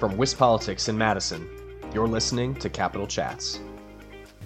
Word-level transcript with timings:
From 0.00 0.16
WisPolitics 0.16 0.88
in 0.88 0.96
Madison, 0.96 1.46
you're 1.92 2.08
listening 2.08 2.54
to 2.54 2.70
Capitol 2.70 3.06
Chats. 3.06 3.60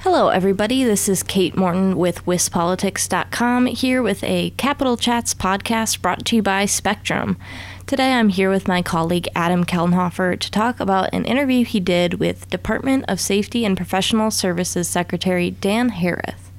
Hello, 0.01 0.27
everybody. 0.27 0.83
This 0.83 1.09
is 1.09 1.23
Kate 1.23 1.57
Morton 1.57 1.97
with 1.97 2.25
WisPolitics.com 2.25 3.67
here 3.67 4.03
with 4.03 4.25
a 4.25 4.51
Capitol 4.57 4.97
Chats 4.97 5.33
podcast 5.33 6.03
brought 6.03 6.27
to 6.27 6.37
you 6.37 6.43
by 6.43 6.65
Spectrum. 6.65 7.37
Today 7.87 8.15
I'm 8.15 8.31
here 8.31 8.51
with 8.51 8.67
my 8.67 8.83
colleague 8.83 9.29
Adam 9.37 9.63
Kellenhofer 9.65 10.41
to 10.41 10.51
talk 10.51 10.81
about 10.81 11.15
an 11.15 11.25
interview 11.25 11.65
he 11.65 11.79
did 11.79 12.15
with 12.15 12.51
Department 12.51 13.05
of 13.07 13.21
Safety 13.21 13.65
and 13.65 13.77
Professional 13.77 14.33
Services 14.33 14.89
Secretary 14.89 15.53
Dan 15.53 15.93
Hereth. 15.93 16.51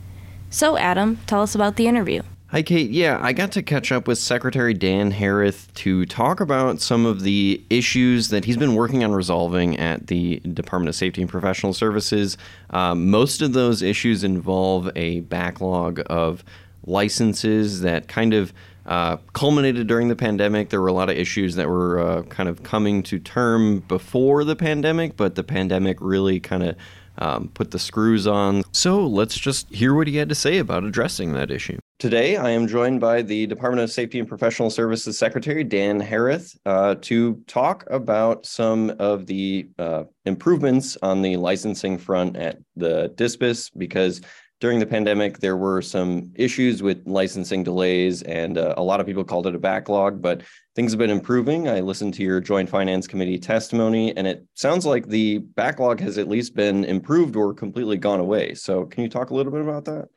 So, 0.49 0.77
Adam, 0.77 1.19
tell 1.27 1.41
us 1.41 1.53
about 1.53 1.75
the 1.75 1.87
interview. 1.87 2.21
Hi, 2.55 2.63
Kate. 2.63 2.89
Yeah, 2.89 3.19
I 3.21 3.33
got 3.33 3.51
to 3.51 3.61
catch 3.61 3.91
up 3.91 4.07
with 4.07 4.17
Secretary 4.17 4.73
Dan 4.73 5.11
Hereth 5.11 5.73
to 5.73 6.05
talk 6.05 6.39
about 6.39 6.79
some 6.79 7.05
of 7.05 7.23
the 7.23 7.61
issues 7.69 8.29
that 8.29 8.45
he's 8.45 8.55
been 8.55 8.75
working 8.75 9.03
on 9.03 9.11
resolving 9.11 9.77
at 9.77 10.07
the 10.07 10.39
Department 10.39 10.87
of 10.87 10.95
Safety 10.95 11.21
and 11.21 11.29
Professional 11.29 11.73
Services. 11.73 12.37
Um, 12.69 13.09
most 13.09 13.41
of 13.41 13.51
those 13.51 13.81
issues 13.81 14.23
involve 14.23 14.89
a 14.95 15.19
backlog 15.19 16.01
of 16.05 16.45
licenses 16.85 17.81
that 17.81 18.07
kind 18.07 18.33
of 18.33 18.53
uh, 18.85 19.17
culminated 19.33 19.87
during 19.87 20.07
the 20.07 20.15
pandemic. 20.15 20.69
There 20.69 20.79
were 20.79 20.87
a 20.87 20.93
lot 20.93 21.09
of 21.09 21.17
issues 21.17 21.55
that 21.55 21.67
were 21.67 21.99
uh, 21.99 22.21
kind 22.23 22.47
of 22.47 22.63
coming 22.63 23.03
to 23.03 23.19
term 23.19 23.79
before 23.81 24.45
the 24.45 24.55
pandemic, 24.55 25.17
but 25.17 25.35
the 25.35 25.43
pandemic 25.43 25.97
really 25.99 26.39
kind 26.39 26.63
of 26.63 26.77
um, 27.17 27.49
put 27.53 27.71
the 27.71 27.79
screws 27.79 28.27
on. 28.27 28.63
So 28.71 29.05
let's 29.05 29.37
just 29.37 29.73
hear 29.73 29.93
what 29.93 30.07
he 30.07 30.17
had 30.17 30.29
to 30.29 30.35
say 30.35 30.57
about 30.57 30.83
addressing 30.83 31.33
that 31.33 31.51
issue. 31.51 31.77
Today, 31.97 32.35
I 32.35 32.49
am 32.49 32.67
joined 32.67 32.99
by 32.99 33.21
the 33.21 33.47
Department 33.47 33.83
of 33.83 33.89
Safety 33.89 34.19
and 34.19 34.27
Professional 34.27 34.69
Services 34.69 35.17
Secretary, 35.17 35.63
Dan 35.63 36.01
Hereth, 36.01 36.57
uh, 36.65 36.95
to 37.03 37.41
talk 37.47 37.85
about 37.89 38.45
some 38.45 38.93
of 38.99 39.27
the 39.27 39.69
uh, 39.79 40.03
improvements 40.25 40.97
on 41.01 41.21
the 41.21 41.37
licensing 41.37 41.97
front 41.97 42.35
at 42.35 42.57
the 42.75 43.13
DSPS 43.15 43.71
because 43.77 44.19
during 44.65 44.79
the 44.79 44.85
pandemic, 44.87 45.37
there 45.37 45.57
were 45.57 45.79
some 45.79 46.31
issues 46.33 46.81
with 46.81 46.99
licensing 47.05 47.63
delays, 47.63 48.23
and 48.23 48.57
uh, 48.57 48.73
a 48.77 48.81
lot 48.81 48.99
of 48.99 49.05
people 49.05 49.23
called 49.23 49.45
it 49.45 49.53
a 49.53 49.59
backlog, 49.59 50.23
but 50.23 50.41
things 50.73 50.91
have 50.91 50.97
been 50.97 51.11
improving. 51.11 51.69
I 51.69 51.81
listened 51.81 52.15
to 52.15 52.23
your 52.23 52.41
Joint 52.41 52.67
Finance 52.67 53.05
Committee 53.05 53.37
testimony, 53.37 54.17
and 54.17 54.25
it 54.25 54.43
sounds 54.55 54.83
like 54.83 55.07
the 55.07 55.37
backlog 55.37 55.99
has 55.99 56.17
at 56.17 56.27
least 56.27 56.55
been 56.55 56.83
improved 56.83 57.35
or 57.35 57.53
completely 57.53 57.95
gone 57.95 58.19
away. 58.19 58.55
So, 58.55 58.85
can 58.85 59.03
you 59.03 59.09
talk 59.09 59.29
a 59.29 59.35
little 59.35 59.51
bit 59.51 59.61
about 59.61 59.85
that? 59.85 60.09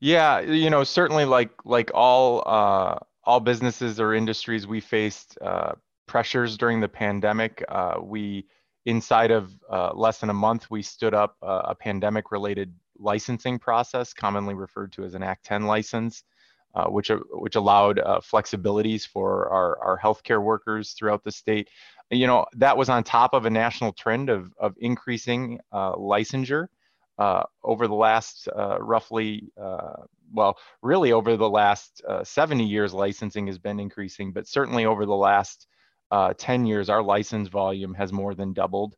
Yeah, 0.00 0.40
you 0.40 0.68
know, 0.68 0.82
certainly 0.82 1.24
like 1.24 1.52
like 1.64 1.92
all 1.94 2.42
uh, 2.44 2.98
all 3.22 3.38
businesses 3.38 4.00
or 4.00 4.14
industries, 4.14 4.66
we 4.66 4.80
faced 4.80 5.38
uh, 5.40 5.74
pressures 6.08 6.56
during 6.58 6.80
the 6.80 6.88
pandemic. 6.88 7.62
Uh, 7.68 7.98
we 8.02 8.46
inside 8.84 9.30
of 9.30 9.52
uh, 9.70 9.92
less 9.94 10.18
than 10.18 10.30
a 10.30 10.34
month, 10.34 10.72
we 10.72 10.82
stood 10.82 11.14
up 11.14 11.36
a 11.40 11.76
pandemic 11.76 12.32
related 12.32 12.74
licensing 12.98 13.58
process, 13.58 14.12
commonly 14.12 14.54
referred 14.54 14.92
to 14.92 15.04
as 15.04 15.14
an 15.14 15.22
Act 15.22 15.44
10 15.44 15.66
license, 15.66 16.24
uh, 16.74 16.84
which, 16.88 17.10
uh, 17.10 17.18
which 17.30 17.56
allowed 17.56 17.98
uh, 17.98 18.20
flexibilities 18.20 19.06
for 19.06 19.48
our, 19.48 19.78
our 19.82 19.98
healthcare 19.98 20.42
workers 20.42 20.92
throughout 20.92 21.24
the 21.24 21.32
state. 21.32 21.70
You 22.10 22.26
know, 22.26 22.44
that 22.52 22.76
was 22.76 22.88
on 22.88 23.02
top 23.02 23.32
of 23.32 23.46
a 23.46 23.50
national 23.50 23.92
trend 23.92 24.28
of, 24.28 24.52
of 24.60 24.74
increasing 24.78 25.58
uh, 25.72 25.94
licensure 25.94 26.66
uh, 27.18 27.44
over 27.64 27.88
the 27.88 27.94
last 27.94 28.48
uh, 28.54 28.76
roughly, 28.78 29.50
well, 30.32 30.58
really 30.82 31.12
over 31.12 31.36
the 31.36 31.48
last 31.48 32.02
70 32.24 32.64
years, 32.64 32.92
licensing 32.92 33.46
has 33.46 33.58
been 33.58 33.80
increasing, 33.80 34.32
but 34.32 34.46
certainly 34.46 34.84
over 34.84 35.06
the 35.06 35.14
last 35.14 35.66
10 36.36 36.66
years, 36.66 36.90
our 36.90 37.02
license 37.02 37.48
volume 37.48 37.94
has 37.94 38.12
more 38.12 38.34
than 38.34 38.52
doubled. 38.52 38.96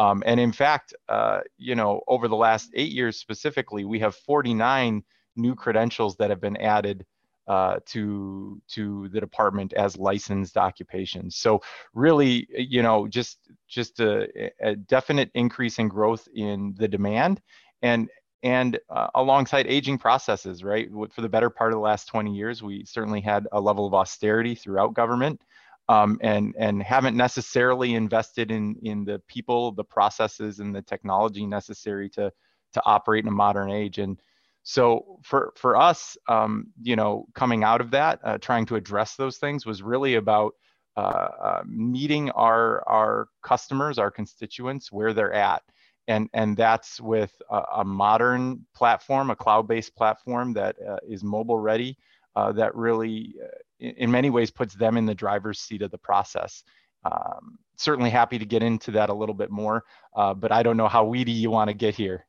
Um, 0.00 0.22
and 0.24 0.40
in 0.40 0.50
fact, 0.50 0.94
uh, 1.10 1.40
you 1.58 1.74
know, 1.74 2.00
over 2.08 2.26
the 2.26 2.36
last 2.36 2.70
eight 2.74 2.90
years 2.90 3.18
specifically, 3.18 3.84
we 3.84 3.98
have 3.98 4.14
49 4.16 5.02
new 5.36 5.54
credentials 5.54 6.16
that 6.16 6.30
have 6.30 6.40
been 6.40 6.56
added 6.56 7.04
uh, 7.46 7.80
to 7.84 8.62
to 8.68 9.08
the 9.08 9.20
department 9.20 9.74
as 9.74 9.98
licensed 9.98 10.56
occupations. 10.56 11.36
So 11.36 11.60
really, 11.92 12.48
you 12.50 12.82
know, 12.82 13.08
just 13.08 13.40
just 13.68 14.00
a, 14.00 14.50
a 14.60 14.74
definite 14.74 15.30
increase 15.34 15.78
in 15.78 15.88
growth 15.88 16.26
in 16.34 16.74
the 16.78 16.88
demand, 16.88 17.42
and 17.82 18.08
and 18.42 18.78
uh, 18.88 19.08
alongside 19.14 19.66
aging 19.66 19.98
processes, 19.98 20.64
right? 20.64 20.88
For 21.12 21.20
the 21.20 21.28
better 21.28 21.50
part 21.50 21.72
of 21.72 21.76
the 21.76 21.82
last 21.82 22.06
20 22.06 22.34
years, 22.34 22.62
we 22.62 22.86
certainly 22.86 23.20
had 23.20 23.46
a 23.52 23.60
level 23.60 23.86
of 23.86 23.92
austerity 23.92 24.54
throughout 24.54 24.94
government 24.94 25.42
um, 25.90 26.18
and 26.22 26.54
and 26.58 26.82
haven't 26.82 27.16
necessarily 27.16 27.94
invested 27.94 28.50
in 28.50 28.76
in 28.82 29.04
the 29.04 29.18
people, 29.26 29.72
the 29.72 29.84
processes, 29.96 30.60
and 30.60 30.74
the 30.74 30.82
technology 30.82 31.44
necessary 31.46 32.08
to 32.10 32.32
to 32.74 32.80
operate 32.84 33.24
in 33.24 33.28
a 33.28 33.32
modern 33.44 33.70
age. 33.70 33.98
And 33.98 34.20
so 34.62 35.18
for 35.22 35.52
for 35.56 35.72
us, 35.90 36.16
um, 36.28 36.52
you 36.80 36.96
know, 36.96 37.26
coming 37.34 37.64
out 37.64 37.80
of 37.80 37.90
that, 37.90 38.20
uh, 38.22 38.38
trying 38.38 38.66
to 38.66 38.76
address 38.76 39.16
those 39.16 39.38
things 39.38 39.66
was 39.66 39.82
really 39.82 40.14
about 40.14 40.52
uh, 40.96 41.28
uh, 41.48 41.62
meeting 41.66 42.30
our 42.30 42.88
our 42.88 43.28
customers, 43.42 43.98
our 43.98 44.10
constituents, 44.10 44.92
where 44.92 45.12
they're 45.12 45.32
at. 45.32 45.62
And, 46.08 46.28
and 46.32 46.56
that's 46.56 47.00
with 47.00 47.32
a, 47.50 47.62
a 47.76 47.84
modern 47.84 48.66
platform, 48.74 49.30
a 49.30 49.36
cloud-based 49.36 49.94
platform 49.94 50.52
that 50.54 50.74
uh, 50.88 50.96
is 51.08 51.22
mobile 51.22 51.58
ready, 51.58 51.96
uh, 52.34 52.50
that 52.52 52.74
really 52.74 53.34
uh, 53.40 53.46
in 53.80 54.10
many 54.10 54.30
ways 54.30 54.50
puts 54.50 54.74
them 54.74 54.96
in 54.96 55.06
the 55.06 55.14
driver's 55.14 55.60
seat 55.60 55.82
of 55.82 55.90
the 55.90 55.98
process. 55.98 56.62
Um, 57.04 57.58
certainly 57.76 58.10
happy 58.10 58.38
to 58.38 58.44
get 58.44 58.62
into 58.62 58.90
that 58.92 59.08
a 59.08 59.14
little 59.14 59.34
bit 59.34 59.50
more, 59.50 59.84
uh, 60.14 60.34
but 60.34 60.52
I 60.52 60.62
don't 60.62 60.76
know 60.76 60.88
how 60.88 61.04
weedy 61.04 61.32
you 61.32 61.50
want 61.50 61.68
to 61.68 61.74
get 61.74 61.94
here. 61.94 62.26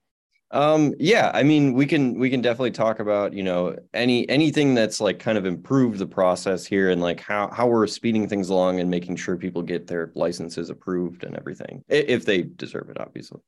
Um, 0.51 0.93
yeah, 0.99 1.31
I 1.33 1.43
mean, 1.43 1.73
we 1.73 1.85
can 1.85 2.19
we 2.19 2.29
can 2.29 2.41
definitely 2.41 2.71
talk 2.71 2.99
about 2.99 3.33
you 3.33 3.41
know 3.41 3.77
any 3.93 4.27
anything 4.27 4.75
that's 4.75 4.99
like 4.99 5.17
kind 5.17 5.37
of 5.37 5.45
improved 5.45 5.97
the 5.97 6.05
process 6.05 6.65
here 6.65 6.89
and 6.89 7.01
like 7.01 7.21
how 7.21 7.49
how 7.49 7.67
we're 7.67 7.87
speeding 7.87 8.27
things 8.27 8.49
along 8.49 8.81
and 8.81 8.89
making 8.89 9.15
sure 9.15 9.37
people 9.37 9.61
get 9.61 9.87
their 9.87 10.11
licenses 10.13 10.69
approved 10.69 11.23
and 11.23 11.37
everything 11.37 11.83
if 11.87 12.25
they 12.25 12.41
deserve 12.41 12.89
it, 12.89 12.99
obviously. 12.99 13.39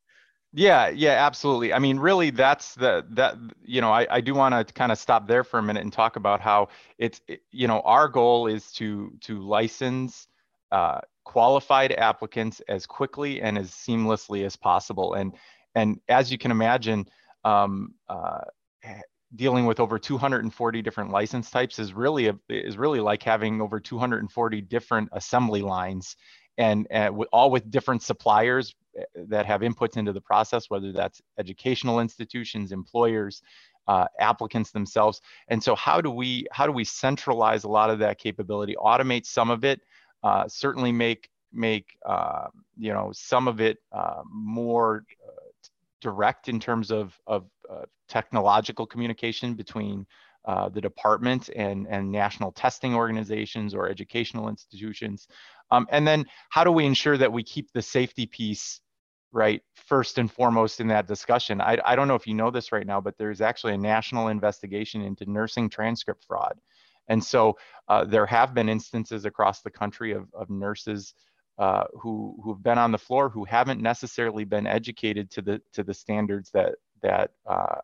Yeah, 0.56 0.90
yeah, 0.90 1.26
absolutely. 1.26 1.74
I 1.74 1.80
mean, 1.80 1.98
really, 1.98 2.30
that's 2.30 2.76
the 2.76 3.06
that 3.12 3.36
you 3.64 3.82
know, 3.82 3.92
I, 3.92 4.06
I 4.10 4.22
do 4.22 4.36
want 4.36 4.68
to 4.68 4.72
kind 4.74 4.92
of 4.92 5.00
stop 5.00 5.28
there 5.28 5.44
for 5.44 5.58
a 5.60 5.64
minute 5.64 5.82
and 5.82 5.92
talk 5.92 6.16
about 6.16 6.42
how 6.42 6.68
it's 7.00 7.22
you 7.52 7.68
know 7.68 7.82
our 7.82 8.08
goal 8.08 8.46
is 8.48 8.72
to 8.74 9.12
to 9.22 9.40
license 9.42 10.28
uh, 10.72 11.00
qualified 11.24 11.92
applicants 11.94 12.62
as 12.68 12.86
quickly 12.86 13.42
and 13.42 13.58
as 13.58 13.72
seamlessly 13.72 14.46
as 14.46 14.56
possible. 14.56 15.16
And 15.16 15.34
and 15.74 16.00
as 16.08 16.32
you 16.32 16.38
can 16.38 16.52
imagine, 16.52 17.08
um, 17.44 17.96
uh, 18.08 18.42
dealing 19.36 19.66
with 19.66 19.80
over 19.80 19.98
240 19.98 20.82
different 20.82 21.12
license 21.12 21.50
types 21.50 21.80
is 21.80 21.94
really 21.94 22.28
a, 22.28 22.36
is 22.50 22.78
really 22.78 23.00
like 23.00 23.24
having 23.24 23.62
over 23.62 23.80
240 23.80 24.62
different 24.62 25.10
assembly 25.12 25.62
lines 25.62 26.16
and, 26.58 26.88
and 26.90 27.16
all 27.32 27.52
with 27.52 27.70
different 27.72 28.02
suppliers 28.02 28.76
Eh, 28.98 29.04
that 29.16 29.46
have 29.46 29.62
inputs 29.62 29.98
into 29.98 30.14
the 30.14 30.22
process, 30.22 30.70
whether 30.70 30.92
that's 30.92 31.22
educational 31.40 32.00
institutions, 32.00 32.72
employers, 32.72 33.42
uh, 33.88 34.06
applicants 34.20 34.72
themselves. 34.72 35.22
And 35.48 35.62
so 35.62 35.76
how 35.76 36.00
do 36.00 36.10
we 36.12 36.48
how 36.52 36.66
do 36.66 36.72
we 36.72 36.84
centralize 36.84 37.64
a 37.64 37.70
lot 37.70 37.90
of 37.90 38.00
that 38.00 38.18
capability, 38.18 38.76
automate 38.76 39.26
some 39.26 39.50
of 39.50 39.66
it, 39.66 39.82
uh, 40.24 40.48
certainly 40.48 40.92
make 40.92 41.30
make 41.52 41.98
uh, 42.06 42.48
you 42.78 42.94
know 42.94 43.12
some 43.14 43.48
of 43.48 43.60
it 43.62 43.80
uh, 43.92 44.22
more 44.32 45.06
uh, 45.28 45.32
direct 46.02 46.48
in 46.48 46.60
terms 46.60 46.92
of 46.92 47.20
of 47.28 47.46
uh, 47.70 47.84
technological 48.08 48.86
communication 48.86 49.54
between 49.56 50.06
uh, 50.46 50.68
the 50.68 50.82
department 50.82 51.50
and, 51.56 51.88
and 51.88 52.12
national 52.12 52.52
testing 52.52 52.94
organizations 52.94 53.74
or 53.74 53.88
educational 53.88 54.50
institutions. 54.50 55.28
Um, 55.74 55.88
and 55.90 56.08
then 56.08 56.26
how 56.50 56.64
do 56.64 56.72
we 56.72 56.86
ensure 56.86 57.18
that 57.18 57.34
we 57.34 57.44
keep 57.44 57.72
the 57.74 57.82
safety 57.82 58.26
piece 58.28 58.80
right 59.32 59.62
first 59.74 60.20
and 60.20 60.32
foremost 60.32 60.80
in 60.80 60.88
that 60.90 61.08
discussion? 61.08 61.60
I, 61.62 61.80
I 61.84 61.96
don't 61.96 62.08
know 62.08 62.16
if 62.16 62.28
you 62.28 62.36
know 62.36 62.52
this 62.52 62.72
right 62.72 62.86
now 62.86 63.02
but 63.02 63.18
there's 63.18 63.42
actually 63.42 63.74
a 63.74 63.78
national 63.78 64.28
investigation 64.28 65.02
into 65.02 65.30
nursing 65.30 65.70
transcript 65.70 66.26
fraud. 66.26 66.60
And 67.08 67.24
so 67.24 67.58
uh, 67.90 68.06
there 68.06 68.28
have 68.28 68.54
been 68.54 68.70
instances 68.70 69.26
across 69.26 69.62
the 69.62 69.72
country 69.72 70.14
of, 70.14 70.28
of 70.34 70.50
nurses 70.50 71.14
uh, 71.58 71.84
who 72.00 72.36
who've 72.44 72.64
been 72.64 72.78
on 72.78 72.92
the 72.92 72.98
floor 72.98 73.30
who 73.30 73.44
haven't 73.44 73.82
necessarily 73.82 74.44
been 74.44 74.66
educated 74.66 75.30
to 75.32 75.42
the 75.42 75.62
to 75.74 75.84
the 75.84 75.94
standards 75.94 76.50
that 76.52 76.76
that 77.02 77.32
uh, 77.46 77.76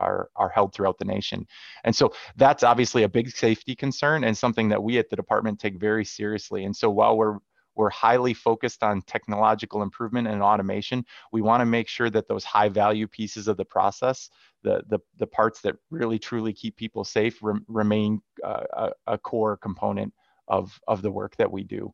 are, 0.00 0.28
are 0.36 0.48
held 0.48 0.74
throughout 0.74 0.98
the 0.98 1.04
nation. 1.04 1.46
And 1.84 1.94
so 1.94 2.12
that's 2.36 2.62
obviously 2.62 3.02
a 3.02 3.08
big 3.08 3.30
safety 3.30 3.74
concern 3.74 4.24
and 4.24 4.36
something 4.36 4.68
that 4.68 4.82
we 4.82 4.98
at 4.98 5.10
the 5.10 5.16
department 5.16 5.60
take 5.60 5.78
very 5.78 6.04
seriously. 6.04 6.64
And 6.64 6.74
so 6.74 6.90
while 6.90 7.16
we're 7.16 7.38
we're 7.74 7.90
highly 7.90 8.34
focused 8.34 8.82
on 8.82 9.02
technological 9.02 9.82
improvement 9.82 10.28
and 10.28 10.42
automation. 10.42 11.04
We 11.32 11.42
want 11.42 11.60
to 11.60 11.66
make 11.66 11.88
sure 11.88 12.10
that 12.10 12.28
those 12.28 12.44
high 12.44 12.68
value 12.68 13.06
pieces 13.06 13.48
of 13.48 13.56
the 13.56 13.64
process, 13.64 14.30
the, 14.62 14.82
the, 14.88 14.98
the 15.18 15.26
parts 15.26 15.60
that 15.62 15.76
really 15.90 16.18
truly 16.18 16.52
keep 16.52 16.76
people 16.76 17.04
safe, 17.04 17.38
remain 17.42 18.20
uh, 18.44 18.64
a, 18.72 19.14
a, 19.14 19.18
core 19.18 19.56
component 19.56 20.12
of, 20.48 20.78
of 20.86 21.02
the 21.02 21.10
work 21.10 21.36
that 21.36 21.50
we 21.50 21.64
do. 21.64 21.92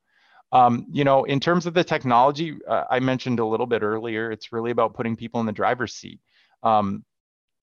Um, 0.52 0.86
you 0.90 1.04
know, 1.04 1.24
in 1.24 1.38
terms 1.38 1.66
of 1.66 1.74
the 1.74 1.84
technology, 1.84 2.58
uh, 2.68 2.84
I 2.90 3.00
mentioned 3.00 3.38
a 3.38 3.46
little 3.46 3.66
bit 3.66 3.82
earlier, 3.82 4.32
it's 4.32 4.52
really 4.52 4.72
about 4.72 4.94
putting 4.94 5.16
people 5.16 5.40
in 5.40 5.46
the 5.46 5.52
driver's 5.52 5.94
seat. 5.94 6.20
Um, 6.62 7.04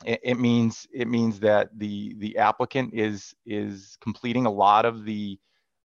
it, 0.05 0.19
it, 0.23 0.39
means 0.39 0.87
it 0.93 1.07
means 1.07 1.39
that 1.39 1.69
the 1.77 2.15
the 2.19 2.37
applicant 2.37 2.93
is 2.93 3.33
is 3.45 3.97
completing 4.01 4.45
a 4.45 4.51
lot 4.51 4.85
of 4.85 5.05
the 5.05 5.39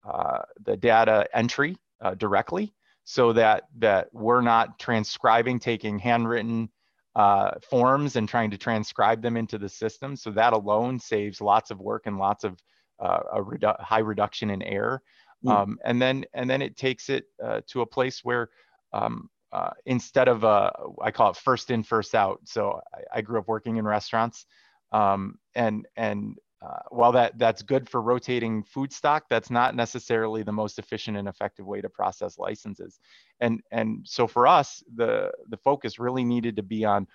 uh, 0.10 0.42
the 0.64 0.78
data 0.78 1.28
entry 1.34 1.78
uh, 2.02 2.16
directly, 2.16 2.74
so 3.04 3.34
that 3.34 3.64
that 3.80 4.08
we're 4.14 4.42
not 4.42 4.80
transcribing, 4.80 5.60
taking 5.60 6.00
handwritten 6.00 6.70
uh, 7.16 7.52
forms 7.70 8.16
and 8.16 8.30
trying 8.30 8.52
to 8.52 8.58
transcribe 8.58 9.22
them 9.22 9.36
into 9.36 9.58
the 9.58 9.68
system. 9.68 10.16
So 10.16 10.32
that 10.32 10.54
alone 10.54 11.00
saves 11.00 11.42
lots 11.42 11.72
of 11.72 11.80
work 11.80 12.04
and 12.06 12.18
lots 12.18 12.44
of 12.44 12.58
uh, 13.00 13.20
a 13.34 13.42
redu 13.42 13.80
high 13.82 14.00
reduction 14.00 14.50
in 14.52 14.62
error. 14.62 15.02
Mm. 15.46 15.52
Um, 15.52 15.80
and 15.84 16.02
then 16.02 16.26
and 16.34 16.50
then 16.50 16.62
it 16.62 16.78
takes 16.78 17.10
it 17.10 17.26
uh, 17.44 17.62
to 17.68 17.82
a 17.82 17.86
place 17.86 18.24
where 18.24 18.50
um, 18.94 19.30
uh, 19.52 19.72
instead 19.86 20.28
of 20.28 20.44
uh, 20.44 20.72
I 21.02 21.12
call 21.12 21.32
it 21.32 21.38
first 21.38 21.72
in 21.72 21.84
first 21.84 22.16
out. 22.16 22.40
So 22.46 22.80
I, 22.94 23.20
I 23.20 23.22
grew 23.22 23.40
up 23.40 23.48
working 23.48 23.78
in 23.78 23.86
restaurants, 23.86 24.46
um, 24.92 25.38
and 25.56 25.88
and 25.96 26.38
uh, 26.66 26.80
while 26.90 27.12
that 27.12 27.38
that's 27.38 27.62
good 27.62 27.88
for 27.88 28.02
rotating 28.02 28.64
food 28.64 28.92
stock, 28.92 29.26
that's 29.30 29.50
not 29.50 29.76
necessarily 29.76 30.44
the 30.44 30.52
most 30.52 30.80
efficient 30.80 31.16
and 31.16 31.28
effective 31.28 31.66
way 31.66 31.82
to 31.82 31.90
process 31.90 32.38
licenses. 32.38 33.00
And 33.40 33.62
and 33.72 34.06
so 34.06 34.28
for 34.28 34.48
us, 34.48 34.84
the 34.96 35.32
the 35.50 35.58
focus 35.58 36.00
really 36.00 36.24
needed 36.24 36.56
to 36.56 36.64
be 36.64 36.84
on 36.84 37.08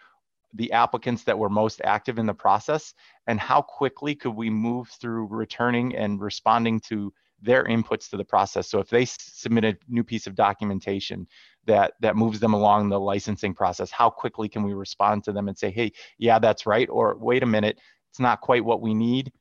the 0.54 0.72
applicants 0.72 1.24
that 1.24 1.38
were 1.38 1.48
most 1.48 1.80
active 1.84 2.18
in 2.18 2.26
the 2.26 2.34
process 2.34 2.94
and 3.26 3.40
how 3.40 3.62
quickly 3.62 4.14
could 4.14 4.34
we 4.34 4.50
move 4.50 4.88
through 5.00 5.26
returning 5.28 5.96
and 5.96 6.20
responding 6.20 6.78
to 6.78 7.12
their 7.42 7.64
inputs 7.64 8.08
to 8.10 8.16
the 8.16 8.24
process. 8.24 8.70
So 8.70 8.78
if 8.78 8.88
they 8.88 9.04
submit 9.04 9.64
a 9.64 9.76
new 9.88 10.04
piece 10.04 10.26
of 10.26 10.34
documentation 10.34 11.26
that 11.66 11.94
that 12.00 12.16
moves 12.16 12.40
them 12.40 12.54
along 12.54 12.88
the 12.88 13.00
licensing 13.00 13.54
process, 13.54 13.90
how 13.90 14.08
quickly 14.10 14.48
can 14.48 14.62
we 14.62 14.72
respond 14.72 15.24
to 15.24 15.32
them 15.32 15.48
and 15.48 15.58
say, 15.58 15.70
hey, 15.70 15.92
yeah, 16.18 16.38
that's 16.38 16.66
right, 16.66 16.88
or 16.88 17.16
wait 17.18 17.42
a 17.42 17.46
minute, 17.46 17.78
it's 18.10 18.20
not 18.20 18.40
quite 18.40 18.64
what 18.64 18.80
we 18.80 18.94
need. 18.94 19.32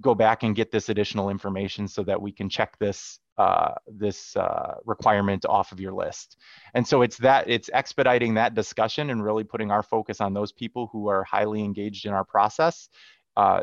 Go 0.00 0.14
back 0.14 0.44
and 0.44 0.54
get 0.54 0.70
this 0.70 0.88
additional 0.88 1.30
information 1.30 1.88
so 1.88 2.04
that 2.04 2.20
we 2.20 2.30
can 2.30 2.48
check 2.48 2.78
this 2.78 3.18
uh, 3.36 3.74
this 3.88 4.36
uh, 4.36 4.74
requirement 4.84 5.44
off 5.46 5.72
of 5.72 5.80
your 5.80 5.92
list. 5.92 6.36
And 6.74 6.86
so 6.86 7.02
it's 7.02 7.16
that 7.18 7.50
it's 7.50 7.68
expediting 7.72 8.34
that 8.34 8.54
discussion 8.54 9.10
and 9.10 9.24
really 9.24 9.42
putting 9.42 9.72
our 9.72 9.82
focus 9.82 10.20
on 10.20 10.34
those 10.34 10.52
people 10.52 10.88
who 10.92 11.08
are 11.08 11.24
highly 11.24 11.64
engaged 11.64 12.06
in 12.06 12.12
our 12.12 12.24
process 12.24 12.88
uh, 13.36 13.62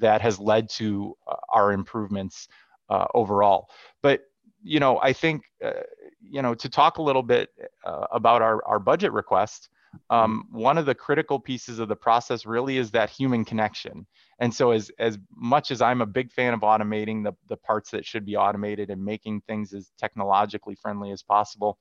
that 0.00 0.22
has 0.22 0.38
led 0.38 0.70
to 0.70 1.14
uh, 1.28 1.36
our 1.50 1.72
improvements 1.72 2.48
uh, 2.88 3.06
overall. 3.14 3.68
But 4.02 4.22
you 4.62 4.80
know, 4.80 4.98
I 5.02 5.12
think 5.12 5.42
uh, 5.64 5.72
you 6.20 6.42
know 6.42 6.54
to 6.54 6.68
talk 6.68 6.98
a 6.98 7.02
little 7.02 7.22
bit 7.22 7.50
uh, 7.84 8.06
about 8.12 8.42
our 8.42 8.64
our 8.66 8.78
budget 8.78 9.12
request. 9.12 9.68
Um, 10.10 10.48
one 10.50 10.76
of 10.76 10.86
the 10.86 10.94
critical 10.94 11.38
pieces 11.38 11.78
of 11.78 11.86
the 11.86 11.94
process 11.94 12.44
really 12.44 12.78
is 12.78 12.90
that 12.90 13.10
human 13.10 13.44
connection. 13.44 14.08
And 14.40 14.52
so, 14.52 14.72
as 14.72 14.90
as 14.98 15.18
much 15.36 15.70
as 15.70 15.80
I'm 15.80 16.00
a 16.00 16.06
big 16.06 16.32
fan 16.32 16.52
of 16.52 16.60
automating 16.60 17.22
the 17.22 17.32
the 17.48 17.56
parts 17.56 17.90
that 17.90 18.04
should 18.04 18.26
be 18.26 18.36
automated 18.36 18.90
and 18.90 19.04
making 19.04 19.42
things 19.42 19.72
as 19.72 19.92
technologically 19.98 20.74
friendly 20.74 21.12
as 21.12 21.22
possible, 21.22 21.78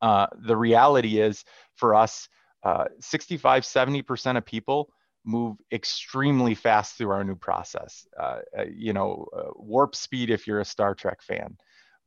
uh, 0.00 0.26
the 0.46 0.56
reality 0.56 1.20
is 1.20 1.44
for 1.76 1.94
us, 1.94 2.28
uh, 2.62 2.84
65, 3.00 3.64
70% 3.64 4.36
of 4.36 4.44
people 4.44 4.90
move 5.24 5.56
extremely 5.72 6.54
fast 6.54 6.96
through 6.96 7.10
our 7.10 7.24
new 7.24 7.36
process. 7.36 8.06
Uh, 8.18 8.38
uh, 8.58 8.64
you 8.74 8.92
know, 8.92 9.26
uh, 9.36 9.50
warp 9.56 9.94
speed 9.94 10.30
if 10.30 10.46
you're 10.46 10.60
a 10.60 10.64
Star 10.64 10.94
Trek 10.94 11.22
fan. 11.22 11.56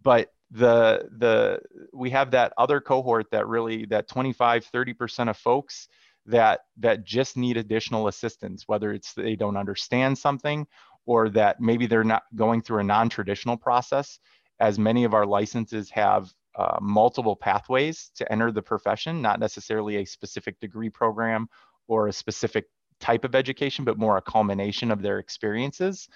But 0.02 0.32
the 0.54 1.10
the 1.18 1.60
we 1.94 2.12
have 2.12 2.32
that 2.32 2.54
other 2.58 2.80
cohort 2.80 3.26
that 3.32 3.48
really 3.48 3.86
that 3.86 4.08
25 4.08 4.70
30% 4.72 5.30
of 5.30 5.38
folks 5.38 5.88
that 6.28 6.62
that 6.78 7.04
just 7.04 7.36
need 7.36 7.58
additional 7.58 8.08
assistance 8.08 8.64
whether 8.68 8.94
it's 8.94 9.14
they 9.14 9.36
don't 9.36 9.58
understand 9.58 10.16
something 10.16 10.66
or 11.06 11.28
that 11.28 11.60
maybe 11.60 11.88
they're 11.88 12.04
not 12.04 12.24
going 12.36 12.62
through 12.62 12.80
a 12.80 12.84
non-traditional 12.84 13.58
process 13.58 14.20
as 14.60 14.78
many 14.78 15.04
of 15.04 15.16
our 15.16 15.26
licenses 15.26 15.90
have 15.90 16.32
uh, 16.56 16.78
multiple 16.80 17.36
pathways 17.36 18.12
to 18.16 18.32
enter 18.32 18.52
the 18.52 18.62
profession 18.62 19.24
not 19.24 19.40
necessarily 19.40 19.98
a 19.98 20.06
specific 20.06 20.60
degree 20.60 20.90
program 20.90 21.48
or 21.88 22.08
a 22.08 22.14
specific 22.14 22.68
type 23.04 23.26
of 23.26 23.36
education, 23.36 23.84
but 23.84 23.98
more 23.98 24.16
a 24.18 24.22
culmination 24.22 24.90
of 24.90 25.02
their 25.02 25.20
experiences. 25.20 26.08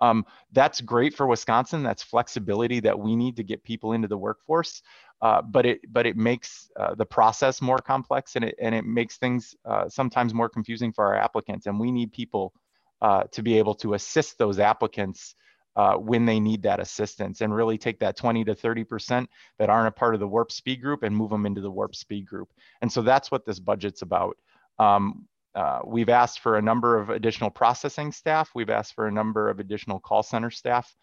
Um, 0.00 0.24
that's 0.52 0.80
great 0.80 1.14
for 1.14 1.26
Wisconsin. 1.26 1.82
That's 1.82 2.02
flexibility 2.02 2.80
that 2.80 2.98
we 2.98 3.16
need 3.16 3.36
to 3.36 3.42
get 3.42 3.64
people 3.64 3.92
into 3.92 4.08
the 4.08 4.16
workforce. 4.16 4.82
Uh, 5.22 5.40
but 5.42 5.64
it 5.64 5.80
but 5.92 6.06
it 6.06 6.16
makes 6.16 6.70
uh, 6.78 6.94
the 6.94 7.06
process 7.06 7.62
more 7.62 7.78
complex 7.78 8.36
and 8.36 8.44
it 8.44 8.54
and 8.60 8.74
it 8.74 8.84
makes 8.84 9.16
things 9.16 9.56
uh, 9.64 9.88
sometimes 9.88 10.34
more 10.34 10.48
confusing 10.48 10.92
for 10.92 11.06
our 11.06 11.16
applicants. 11.16 11.66
And 11.66 11.80
we 11.80 11.90
need 11.90 12.12
people 12.12 12.52
uh, 13.00 13.24
to 13.32 13.42
be 13.42 13.58
able 13.58 13.74
to 13.76 13.94
assist 13.94 14.38
those 14.38 14.58
applicants 14.58 15.34
uh, 15.74 15.94
when 15.94 16.26
they 16.26 16.38
need 16.38 16.62
that 16.62 16.80
assistance 16.80 17.40
and 17.40 17.54
really 17.54 17.78
take 17.78 17.98
that 18.00 18.16
20 18.16 18.44
to 18.44 18.54
30 18.54 18.84
percent 18.84 19.30
that 19.58 19.70
aren't 19.70 19.88
a 19.88 19.98
part 19.98 20.14
of 20.14 20.20
the 20.20 20.28
warp 20.28 20.52
speed 20.52 20.82
group 20.82 21.02
and 21.02 21.16
move 21.16 21.30
them 21.30 21.46
into 21.46 21.62
the 21.62 21.70
warp 21.70 21.94
speed 21.94 22.26
group. 22.26 22.48
And 22.82 22.92
so 22.92 23.00
that's 23.00 23.30
what 23.30 23.46
this 23.46 23.58
budget's 23.58 24.02
about. 24.02 24.36
Um, 24.78 25.26
uh, 25.56 25.80
we've 25.86 26.10
asked 26.10 26.40
for 26.40 26.58
a 26.58 26.62
number 26.62 26.98
of 26.98 27.08
additional 27.08 27.50
processing 27.50 28.12
staff. 28.12 28.50
We've 28.54 28.68
asked 28.68 28.94
for 28.94 29.06
a 29.06 29.12
number 29.12 29.48
of 29.48 29.58
additional 29.58 29.98
call 29.98 30.22
center 30.22 30.50
staff. 30.50 30.94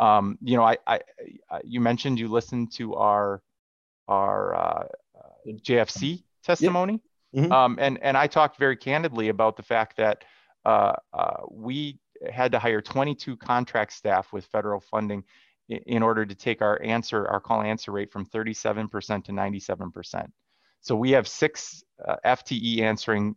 Um, 0.00 0.36
you 0.42 0.56
know, 0.56 0.64
I, 0.64 0.78
I, 0.86 1.00
I, 1.48 1.60
you 1.62 1.80
mentioned 1.80 2.18
you 2.18 2.28
listened 2.28 2.72
to 2.72 2.96
our 2.96 3.40
our 4.08 4.54
uh, 4.56 4.84
JFC 5.46 6.24
testimony, 6.42 7.00
yep. 7.32 7.44
mm-hmm. 7.44 7.52
um, 7.52 7.78
and 7.80 8.02
and 8.02 8.16
I 8.16 8.26
talked 8.26 8.58
very 8.58 8.76
candidly 8.76 9.28
about 9.28 9.56
the 9.56 9.62
fact 9.62 9.96
that 9.98 10.24
uh, 10.64 10.94
uh 11.12 11.42
we 11.48 12.00
had 12.30 12.52
to 12.52 12.58
hire 12.58 12.82
22 12.82 13.36
contract 13.36 13.92
staff 13.92 14.32
with 14.32 14.44
federal 14.46 14.80
funding 14.80 15.22
in, 15.68 15.78
in 15.86 16.02
order 16.02 16.26
to 16.26 16.34
take 16.34 16.62
our 16.62 16.82
answer 16.82 17.28
our 17.28 17.40
call 17.40 17.62
answer 17.62 17.92
rate 17.92 18.10
from 18.10 18.26
37% 18.26 19.24
to 19.24 19.32
97%. 19.32 20.26
So 20.80 20.96
we 20.96 21.12
have 21.12 21.28
six 21.28 21.84
uh, 22.04 22.16
FTE 22.24 22.80
answering 22.80 23.36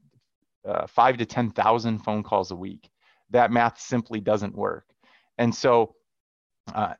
uh, 0.67 0.87
five 0.87 1.17
to 1.17 1.25
10,000 1.25 1.99
phone 1.99 2.23
calls 2.23 2.51
a 2.51 2.55
week. 2.55 2.89
That 3.31 3.51
math 3.51 3.79
simply 3.79 4.19
doesn't 4.19 4.55
work. 4.55 4.85
And 5.37 5.53
so 5.53 5.95
uh, 6.73 6.93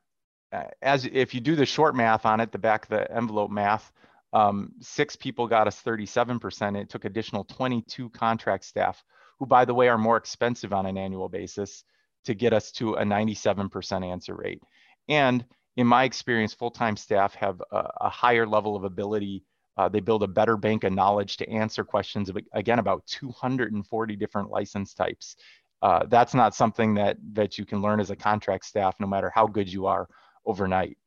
as 0.82 1.06
if 1.06 1.34
you 1.34 1.42
do 1.42 1.56
the 1.56 1.66
short 1.66 1.96
math 1.96 2.26
on 2.26 2.40
it, 2.40 2.52
the 2.52 2.58
back 2.58 2.84
of 2.84 2.90
the 2.90 3.12
envelope 3.16 3.52
math, 3.52 3.92
um, 4.34 4.72
six 4.82 5.16
people 5.16 5.48
got 5.48 5.68
us 5.68 5.82
37%. 5.82 6.80
It 6.80 6.90
took 6.90 7.06
additional 7.06 7.44
22 7.46 8.10
contract 8.10 8.66
staff, 8.66 9.04
who 9.40 9.46
by 9.46 9.66
the 9.66 9.74
way 9.74 9.88
are 9.88 9.98
more 9.98 10.18
expensive 10.18 10.74
on 10.74 10.86
an 10.86 10.98
annual 10.98 11.30
basis, 11.30 11.84
to 12.26 12.34
get 12.34 12.54
us 12.54 12.72
to 12.72 12.96
a 12.96 13.04
97% 13.04 14.06
answer 14.06 14.36
rate. 14.36 14.62
And 15.10 15.46
in 15.76 15.88
my 15.88 16.04
experience, 16.04 16.54
full-time 16.54 16.98
staff 16.98 17.34
have 17.36 17.62
a, 17.72 17.90
a 18.02 18.10
higher 18.10 18.48
level 18.48 18.76
of 18.76 18.84
ability 18.84 19.44
uh, 19.78 19.90
they 19.90 20.00
build 20.00 20.24
a 20.24 20.28
better 20.28 20.58
bank 20.58 20.84
of 20.84 20.94
knowledge 20.94 21.38
to 21.38 21.50
answer 21.50 21.84
questions 21.84 22.30
of, 22.30 22.38
again 22.54 22.80
about 22.80 23.06
240 23.08 24.16
different 24.16 24.50
license 24.50 24.94
types. 24.94 25.36
Uh, 25.82 26.06
that's 26.08 26.34
not 26.34 26.56
something 26.56 26.94
that 26.94 27.18
that 27.34 27.58
you 27.58 27.66
can 27.66 27.82
learn 27.82 28.00
as 28.00 28.10
a 28.10 28.16
contract 28.16 28.66
staff, 28.66 28.96
no 29.00 29.08
matter 29.08 29.32
how 29.34 29.46
good 29.46 29.72
you 29.72 29.86
are 29.86 30.08
overnight. 30.46 30.98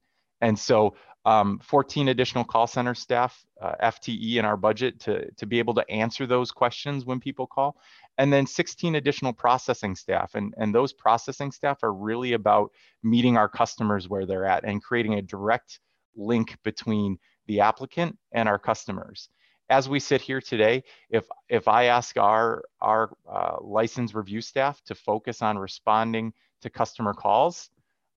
And 0.43 0.59
so, 0.59 0.97
um, 1.25 1.59
14 1.61 2.09
additional 2.09 2.45
call 2.45 2.67
center 2.67 2.95
staff, 2.95 3.43
uh, 3.61 3.75
FTE 3.83 4.37
in 4.37 4.45
our 4.45 4.57
budget 4.57 5.01
to 5.01 5.31
to 5.33 5.47
be 5.47 5.59
able 5.59 5.75
to 5.75 5.91
answer 5.91 6.27
those 6.27 6.53
questions 6.53 7.07
when 7.07 7.21
people 7.21 7.47
call, 7.47 7.77
and 8.19 8.33
then 8.33 8.47
16 8.47 8.97
additional 8.97 9.33
processing 9.33 9.97
staff. 9.97 10.35
And 10.35 10.53
and 10.59 10.75
those 10.75 10.93
processing 10.93 11.53
staff 11.53 11.83
are 11.83 11.95
really 11.95 12.35
about 12.35 12.71
meeting 13.03 13.37
our 13.37 13.49
customers 13.49 14.09
where 14.09 14.27
they're 14.27 14.45
at 14.45 14.65
and 14.65 14.83
creating 14.83 15.15
a 15.15 15.23
direct 15.23 15.81
link 16.17 16.57
between 16.65 17.19
the 17.47 17.61
applicant 17.61 18.19
and 18.33 18.49
our 18.49 18.59
customers. 18.59 19.29
As 19.69 19.88
we 19.88 19.99
sit 19.99 20.21
here 20.21 20.41
today, 20.41 20.85
if, 21.11 21.25
if 21.49 21.67
I 21.67 21.85
ask 21.85 22.17
our, 22.17 22.62
our 22.81 23.11
uh, 23.29 23.57
license 23.61 24.15
review 24.15 24.41
staff 24.41 24.81
to 24.85 24.95
focus 24.95 25.43
on 25.43 25.59
responding 25.59 26.33
to 26.62 26.71
customer 26.71 27.15
calls, 27.15 27.71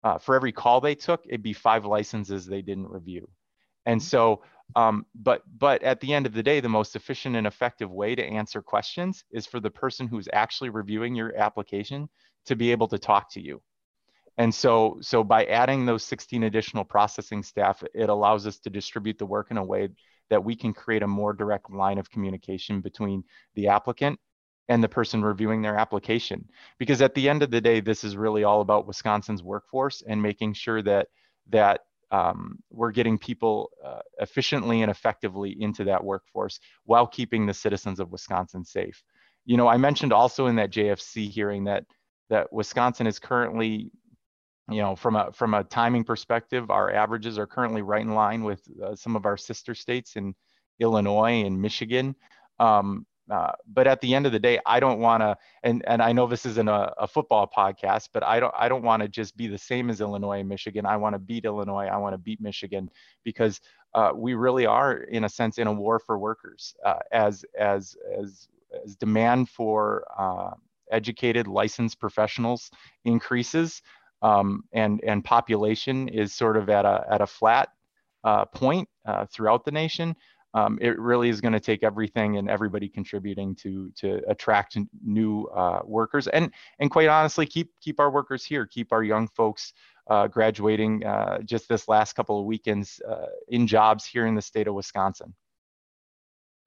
uh, 0.03 0.17
for 0.17 0.35
every 0.35 0.51
call 0.51 0.79
they 0.79 0.95
took, 0.95 1.25
it'd 1.25 1.43
be 1.43 1.53
five 1.53 1.85
licenses 1.85 2.45
they 2.45 2.61
didn't 2.61 2.89
review. 2.89 3.27
And 3.85 4.01
so, 4.01 4.43
um, 4.75 5.05
but 5.15 5.41
but 5.57 5.81
at 5.83 5.99
the 5.99 6.13
end 6.13 6.25
of 6.25 6.33
the 6.33 6.43
day, 6.43 6.59
the 6.59 6.69
most 6.69 6.95
efficient 6.95 7.35
and 7.35 7.47
effective 7.47 7.91
way 7.91 8.13
to 8.13 8.23
answer 8.23 8.61
questions 8.61 9.23
is 9.31 9.47
for 9.47 9.59
the 9.59 9.71
person 9.71 10.07
who's 10.07 10.29
actually 10.31 10.69
reviewing 10.69 11.15
your 11.15 11.35
application 11.35 12.07
to 12.45 12.55
be 12.55 12.71
able 12.71 12.87
to 12.89 12.99
talk 12.99 13.31
to 13.31 13.41
you. 13.41 13.61
And 14.39 14.55
so, 14.55 14.97
so 15.01 15.21
by 15.21 15.43
adding 15.45 15.85
those 15.85 16.05
16 16.05 16.43
additional 16.43 16.85
processing 16.85 17.43
staff, 17.43 17.83
it 17.93 18.07
allows 18.07 18.47
us 18.47 18.57
to 18.59 18.69
distribute 18.69 19.17
the 19.17 19.25
work 19.25 19.51
in 19.51 19.57
a 19.57 19.63
way 19.63 19.89
that 20.29 20.45
we 20.45 20.55
can 20.55 20.73
create 20.73 21.03
a 21.03 21.07
more 21.07 21.33
direct 21.33 21.69
line 21.69 21.97
of 21.97 22.09
communication 22.09 22.79
between 22.79 23.25
the 23.55 23.67
applicant 23.67 24.17
and 24.69 24.81
the 24.81 24.87
person 24.87 25.21
reviewing 25.21 25.61
their 25.61 25.75
application. 25.75 26.47
Because 26.77 27.01
at 27.01 27.13
the 27.15 27.27
end 27.27 27.43
of 27.43 27.51
the 27.51 27.59
day, 27.59 27.81
this 27.81 28.05
is 28.05 28.15
really 28.15 28.45
all 28.45 28.61
about 28.61 28.87
Wisconsin's 28.87 29.43
workforce 29.43 30.01
and 30.07 30.21
making 30.21 30.53
sure 30.53 30.81
that 30.83 31.07
that 31.49 31.81
um, 32.11 32.59
we're 32.71 32.91
getting 32.91 33.17
people 33.17 33.71
uh, 33.85 33.99
efficiently 34.19 34.83
and 34.83 34.89
effectively 34.89 35.57
into 35.59 35.83
that 35.83 36.03
workforce 36.03 36.59
while 36.85 37.05
keeping 37.05 37.45
the 37.45 37.53
citizens 37.53 37.99
of 37.99 38.11
Wisconsin 38.11 38.63
safe. 38.63 39.03
You 39.45 39.57
know, 39.57 39.67
I 39.67 39.75
mentioned 39.77 40.13
also 40.13 40.47
in 40.47 40.55
that 40.55 40.71
JFC 40.71 41.29
hearing 41.29 41.65
that 41.65 41.83
that 42.29 42.53
Wisconsin 42.53 43.07
is 43.07 43.19
currently, 43.19 43.91
you 44.71 44.81
know, 44.81 44.95
from 44.95 45.15
a 45.15 45.31
from 45.31 45.53
a 45.53 45.63
timing 45.63 46.03
perspective, 46.03 46.69
our 46.69 46.91
averages 46.91 47.37
are 47.37 47.47
currently 47.47 47.81
right 47.81 48.01
in 48.01 48.13
line 48.13 48.43
with 48.43 48.67
uh, 48.83 48.95
some 48.95 49.15
of 49.15 49.25
our 49.25 49.37
sister 49.37 49.73
states 49.75 50.15
in 50.15 50.35
Illinois 50.79 51.43
and 51.45 51.61
Michigan. 51.61 52.15
Um, 52.59 53.05
uh, 53.29 53.51
but 53.67 53.85
at 53.85 54.01
the 54.01 54.15
end 54.15 54.25
of 54.25 54.31
the 54.31 54.39
day, 54.39 54.59
I 54.65 54.79
don't 54.79 54.99
want 54.99 55.21
to, 55.21 55.37
and 55.63 55.83
and 55.85 56.01
I 56.01 56.11
know 56.11 56.25
this 56.25 56.45
isn't 56.47 56.67
a, 56.67 56.93
a 56.97 57.07
football 57.07 57.49
podcast, 57.55 58.09
but 58.11 58.23
I 58.23 58.39
don't 58.39 58.53
I 58.57 58.67
don't 58.67 58.83
want 58.83 59.03
to 59.03 59.07
just 59.07 59.37
be 59.37 59.47
the 59.47 59.57
same 59.57 59.89
as 59.89 60.01
Illinois 60.01 60.39
and 60.39 60.49
Michigan. 60.49 60.85
I 60.85 60.97
want 60.97 61.13
to 61.13 61.19
beat 61.19 61.45
Illinois. 61.45 61.85
I 61.85 61.97
want 61.97 62.13
to 62.13 62.17
beat 62.17 62.41
Michigan 62.41 62.89
because 63.23 63.61
uh, 63.93 64.11
we 64.15 64.33
really 64.33 64.65
are, 64.65 64.97
in 64.97 65.25
a 65.25 65.29
sense, 65.29 65.59
in 65.59 65.67
a 65.67 65.73
war 65.73 65.99
for 65.99 66.17
workers. 66.17 66.75
Uh, 66.83 66.99
as 67.11 67.45
as 67.57 67.95
as 68.19 68.47
as 68.83 68.95
demand 68.95 69.49
for 69.49 70.03
uh, 70.17 70.51
educated, 70.91 71.47
licensed 71.47 71.99
professionals 71.99 72.71
increases, 73.05 73.83
um, 74.21 74.63
and 74.73 75.01
and 75.03 75.23
population 75.23 76.07
is 76.07 76.33
sort 76.33 76.57
of 76.57 76.69
at 76.69 76.85
a 76.85 77.05
at 77.09 77.21
a 77.21 77.27
flat 77.27 77.69
uh, 78.23 78.45
point 78.45 78.87
uh, 79.05 79.25
throughout 79.25 79.65
the 79.65 79.71
nation 79.71 80.15
um, 80.55 80.79
it 80.81 80.97
really 80.99 81.29
is 81.29 81.41
going 81.41 81.53
to 81.53 81.59
take 81.59 81.83
everything 81.83 82.37
and 82.37 82.49
everybody 82.49 82.89
contributing 82.89 83.55
to 83.55 83.91
to 83.95 84.21
attract 84.27 84.77
new 85.03 85.45
uh, 85.55 85.79
workers 85.85 86.27
and 86.27 86.51
and 86.79 86.91
quite 86.91 87.07
honestly 87.07 87.45
keep 87.45 87.71
keep 87.81 87.99
our 87.99 88.11
workers 88.11 88.43
here 88.43 88.65
keep 88.65 88.91
our 88.91 89.03
young 89.03 89.27
folks 89.27 89.73
uh, 90.09 90.27
graduating 90.27 91.05
uh, 91.05 91.39
just 91.43 91.69
this 91.69 91.87
last 91.87 92.13
couple 92.13 92.39
of 92.39 92.45
weekends 92.45 92.99
uh, 93.07 93.27
in 93.47 93.67
jobs 93.67 94.05
here 94.05 94.25
in 94.25 94.35
the 94.35 94.41
state 94.41 94.67
of 94.67 94.73
Wisconsin. 94.73 95.33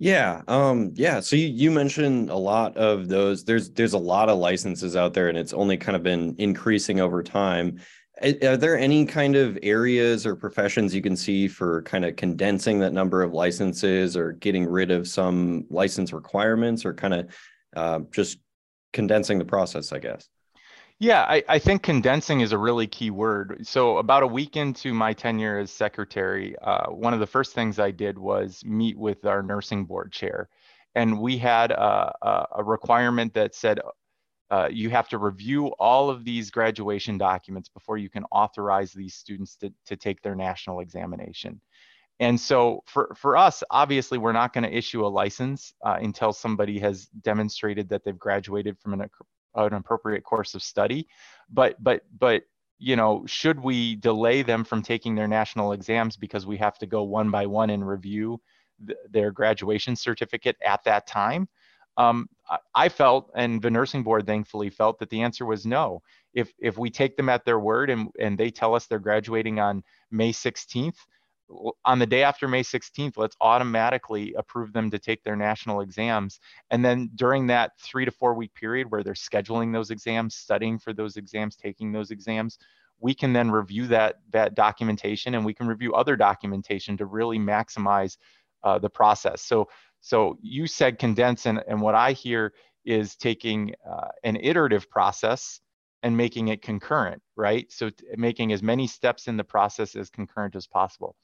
Yeah, 0.03 0.43
um, 0.49 0.91
yeah. 0.97 1.21
So 1.21 1.37
you, 1.37 1.47
you 1.47 1.71
mentioned 1.71 2.29
a 2.29 2.37
lot 2.37 2.77
of 2.77 3.07
those. 3.07 3.45
There's 3.45 3.71
there's 3.71 3.93
a 3.93 3.99
lot 3.99 4.29
of 4.29 4.37
licenses 4.37 4.97
out 4.97 5.15
there, 5.15 5.29
and 5.29 5.39
it's 5.39 5.53
only 5.53 5.77
kind 5.77 5.95
of 5.95 6.03
been 6.03 6.35
increasing 6.39 6.99
over 6.99 7.23
time. 7.23 7.79
Are 8.21 8.57
there 8.57 8.77
any 8.77 9.07
kind 9.07 9.37
of 9.37 9.57
areas 9.63 10.27
or 10.27 10.35
professions 10.35 10.93
you 10.93 11.03
can 11.03 11.15
see 11.15 11.47
for 11.47 11.83
kind 11.83 12.05
of 12.05 12.17
condensing 12.17 12.81
that 12.81 12.93
number 12.93 13.23
of 13.23 13.33
licenses 13.33 14.17
or 14.17 14.33
getting 14.33 14.67
rid 14.67 14.91
of 14.91 15.07
some 15.07 15.67
license 15.71 16.13
requirements 16.13 16.85
or 16.85 16.95
kind 16.95 17.15
of 17.15 17.29
uh, 17.77 18.01
just 18.11 18.39
condensing 18.93 19.39
the 19.39 19.45
process, 19.45 19.93
I 19.93 20.01
guess? 20.01 20.29
Yeah, 21.03 21.23
I, 21.23 21.43
I, 21.49 21.59
think 21.59 21.83
condensing 21.83 22.43
is 22.43 22.53
a 22.53 22.59
really 22.59 22.87
key 22.87 23.11
word. 23.11 23.67
So, 23.67 23.99
about 23.99 24.23
a 24.23 24.27
week 24.29 24.57
into 24.57 24.95
my 24.95 25.13
tenure 25.13 25.59
as 25.59 25.73
secretary, 25.73 26.57
uh, 26.63 26.93
one 26.93 27.13
of 27.13 27.19
the 27.19 27.27
first 27.27 27.57
things 27.57 27.81
I 27.81 27.91
did 27.91 28.17
was 28.17 28.63
meet 28.65 28.97
with 28.97 29.27
our 29.27 29.43
nursing 29.43 29.85
board 29.85 30.13
chair. 30.13 30.49
And 30.95 31.21
we 31.21 31.39
had 31.39 31.73
a, 31.73 32.47
a 32.53 32.63
requirement 32.63 33.35
that 33.35 33.57
said 33.57 33.81
uh, 34.53 34.69
you 34.71 34.91
have 34.91 35.09
to 35.09 35.19
review 35.19 35.75
all 35.81 36.09
of 36.09 36.25
these 36.25 36.53
graduation 36.53 37.19
documents 37.19 37.69
before 37.69 37.99
you 37.99 38.09
can 38.09 38.23
authorize 38.31 38.93
these 38.93 39.17
students 39.17 39.57
to, 39.57 39.73
to 39.87 39.97
take 39.97 40.23
their 40.23 40.37
national 40.37 40.79
examination. 40.79 41.61
And 42.21 42.41
so 42.41 42.85
for, 42.87 43.13
for 43.17 43.37
us, 43.37 43.65
obviously, 43.73 44.19
we're 44.19 44.31
not 44.31 44.53
going 44.53 44.71
to 44.71 44.73
issue 44.73 45.05
a 45.05 45.09
license 45.09 45.75
uh, 45.85 45.97
until 46.01 46.33
somebody 46.33 46.79
has 46.79 47.07
demonstrated 47.23 47.89
that 47.89 48.05
they've 48.05 48.17
graduated 48.17 48.79
from 48.79 48.93
an, 48.93 49.11
an 49.55 49.75
appropriate 49.75 50.25
course 50.25 50.55
of 50.55 50.63
study. 50.63 51.07
But, 51.51 51.83
but, 51.83 52.03
but, 52.19 52.43
you 52.79 52.97
know, 52.97 53.25
should 53.27 53.61
we 53.61 53.95
delay 53.97 54.43
them 54.43 54.65
from 54.65 54.83
taking 54.83 55.15
their 55.15 55.29
national 55.29 55.73
exams 55.73 56.17
because 56.17 56.47
we 56.47 56.57
have 56.57 56.79
to 56.79 56.87
go 56.87 57.05
one 57.05 57.31
by 57.31 57.47
one 57.47 57.71
and 57.71 57.87
review 57.87 58.41
th 58.87 58.99
their 59.11 59.31
graduation 59.31 59.95
certificate 59.95 60.57
at 60.65 60.83
that 60.85 61.07
time? 61.07 61.49
Um, 61.97 62.29
I 62.75 62.89
felt, 62.89 63.31
and 63.35 63.63
the 63.63 63.71
nursing 63.71 64.03
board 64.03 64.27
thankfully 64.27 64.71
felt 64.71 64.99
that 64.99 65.11
the 65.11 65.23
answer 65.23 65.45
was 65.47 65.67
no. 65.67 66.03
If 66.35 66.53
if 66.59 66.79
we 66.79 66.91
take 66.91 67.17
them 67.17 67.29
at 67.29 67.45
their 67.45 67.61
word 67.61 67.91
and 67.91 68.09
and 68.19 68.37
they 68.37 68.51
tell 68.51 68.75
us 68.75 68.87
they're 68.87 68.99
graduating 68.99 69.61
on 69.61 69.85
May 70.11 70.33
16th, 70.33 70.97
on 71.85 71.99
the 71.99 72.07
day 72.07 72.23
after 72.23 72.49
May 72.49 72.63
16th, 72.63 73.17
let's 73.17 73.37
automatically 73.41 74.35
approve 74.35 74.73
them 74.73 74.91
to 74.91 74.99
take 74.99 75.23
their 75.23 75.37
national 75.37 75.81
exams. 75.81 76.41
And 76.71 76.85
then 76.85 77.11
during 77.15 77.47
that 77.49 77.73
three 77.79 78.05
to 78.05 78.11
four 78.11 78.35
week 78.35 78.55
period 78.55 78.91
where 78.91 79.03
they're 79.03 79.15
scheduling 79.15 79.73
those 79.73 79.91
exams, 79.91 80.35
studying 80.35 80.79
for 80.79 80.93
those 80.93 81.17
exams, 81.17 81.57
taking 81.57 81.93
those 81.93 82.11
exams, 82.11 82.59
we 83.01 83.15
can 83.15 83.33
then 83.33 83.51
review 83.51 83.87
that 83.89 84.17
that 84.31 84.55
documentation 84.55 85.35
and 85.35 85.45
we 85.45 85.55
can 85.55 85.67
review 85.67 85.93
other 85.95 86.17
documentation 86.17 86.97
to 86.97 87.07
really 87.07 87.39
maximize 87.39 88.17
uh, 88.63 88.79
the 88.79 88.91
process. 88.91 89.43
So 89.43 89.69
so 90.01 90.37
you 90.43 90.67
said 90.67 90.99
condense, 90.99 91.47
and, 91.47 91.63
and 91.69 91.81
what 91.81 91.95
I 91.95 92.13
hear 92.13 92.53
is 92.85 93.15
taking 93.15 93.75
uh, 93.89 94.09
an 94.25 94.37
iterative 94.37 94.91
process 94.91 95.61
and 96.03 96.17
making 96.17 96.49
it 96.49 96.63
concurrent, 96.63 97.23
right? 97.37 97.71
So 97.71 97.91
making 98.17 98.53
as 98.53 98.63
many 98.63 98.89
steps 98.89 99.29
in 99.29 99.37
the 99.37 99.45
process 99.45 99.95
as 99.95 100.11
concurrent 100.11 100.57
as 100.57 100.67
possible. 100.67 101.15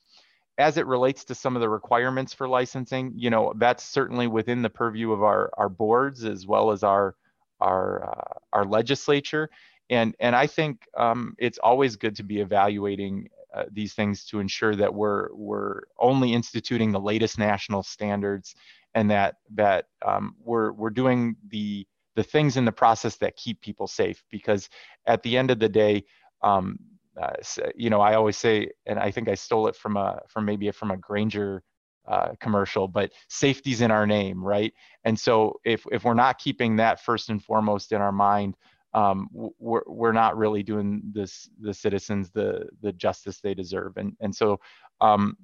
As 0.59 0.77
it 0.77 0.87
relates 0.87 1.25
to 1.25 1.35
some 1.35 1.57
of 1.57 1.61
the 1.61 1.69
requirements 1.69 2.35
for 2.35 2.49
licensing, 2.49 3.13
you 3.15 3.31
know, 3.31 3.53
that's 3.57 3.85
certainly 3.85 4.27
within 4.27 4.61
the 4.63 4.71
purview 4.71 5.13
of 5.13 5.23
our, 5.23 5.51
our 5.57 5.69
boards 5.69 6.25
as 6.25 6.47
well 6.47 6.73
as 6.73 6.83
our, 6.83 7.15
our, 7.61 8.11
uh, 8.11 8.39
our 8.53 8.65
legislature. 8.65 9.49
And, 9.89 10.15
and 10.21 10.35
I 10.35 10.47
think 10.47 10.83
um, 10.97 11.35
it's 11.39 11.59
always 11.59 11.97
good 11.97 12.17
to 12.17 12.23
be 12.23 12.41
evaluating 12.41 13.29
uh, 13.55 13.65
these 13.73 13.95
things 13.95 14.25
to 14.27 14.41
ensure 14.41 14.77
that 14.77 14.93
we're 14.93 15.35
we're 15.35 15.83
only 15.99 16.35
instituting 16.35 16.93
the 16.93 17.01
latest 17.01 17.39
national 17.39 17.83
standards 17.83 18.55
and 18.95 19.11
that 19.11 19.37
that 19.55 19.87
um, 20.05 20.35
we're 20.45 20.73
we're 20.73 20.91
doing 20.91 21.35
the 21.49 21.87
the 22.15 22.23
things 22.23 22.57
in 22.57 22.65
the 22.65 22.73
process 22.73 23.17
that 23.17 23.37
keep 23.37 23.61
people 23.61 23.87
safe 23.87 24.23
because 24.31 24.69
at 25.07 25.23
the 25.23 25.37
end 25.37 25.51
of 25.51 25.59
the 25.59 25.69
day 25.69 26.05
um, 26.43 26.79
uh, 27.21 27.33
you 27.75 27.91
know 27.91 28.01
i 28.01 28.15
always 28.15 28.37
say 28.37 28.69
and 28.87 28.99
i 28.99 29.11
think 29.11 29.29
i 29.29 29.35
stole 29.35 29.67
it 29.69 29.77
from 29.77 29.97
a 29.97 30.21
from 30.29 30.45
maybe 30.45 30.71
from 30.71 30.91
a 30.91 30.97
grainger 30.97 31.63
uh, 32.09 32.31
commercial 32.41 32.89
but 32.89 33.13
safety's 33.29 33.83
in 33.83 33.91
our 33.91 34.07
name 34.07 34.43
right? 34.43 34.73
And 35.05 35.19
so 35.19 35.61
if 35.65 35.85
if 35.93 36.05
we're 36.05 36.15
not 36.15 36.39
keeping 36.39 36.77
that 36.77 37.05
first 37.05 37.29
and 37.29 37.43
foremost 37.43 37.93
in 37.93 38.01
our 38.01 38.13
mind 38.13 38.57
um, 38.95 39.29
we're, 39.33 39.83
we're 39.87 40.13
not 40.13 40.39
really 40.39 40.63
doing 40.63 41.03
this 41.13 41.51
the 41.61 41.75
citizens 41.75 42.31
the 42.31 42.67
the 42.81 42.93
justice 42.93 43.41
they 43.41 43.53
deserve. 43.53 43.99
And 43.99 44.17
and 44.21 44.35
so 44.35 44.59
um, 45.03 45.37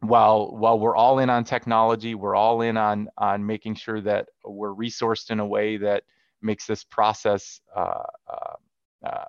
while 0.00 0.54
while 0.54 0.78
we're 0.78 0.96
all 0.96 1.18
in 1.18 1.30
on 1.30 1.44
technology 1.44 2.14
we're 2.14 2.34
all 2.34 2.60
in 2.60 2.76
on 2.76 3.08
on 3.16 3.46
making 3.46 3.76
sure 3.76 4.02
that 4.02 4.28
we're 4.44 4.74
resourced 4.74 5.30
in 5.30 5.40
a 5.40 5.46
way 5.46 5.78
that 5.78 6.02
makes 6.42 6.66
this 6.66 6.84
process 6.84 7.60
uh, 7.74 8.02
uh, 8.30 9.06
uh 9.06 9.24